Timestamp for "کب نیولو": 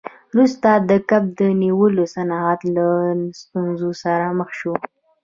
1.09-2.03